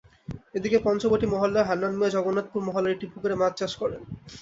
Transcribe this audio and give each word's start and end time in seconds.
এদিকে 0.53 0.77
পঞ্চবটী 0.79 1.25
মহল্লার 1.25 1.67
হান্নান 1.69 1.93
মিয়া 1.95 2.13
জগন্নাথপুর 2.15 2.61
মহল্লার 2.67 2.95
একটি 2.95 3.07
পুকুরে 3.11 3.35
মাছ 3.41 3.53
চাষ 3.59 3.71
করেন। 3.81 4.01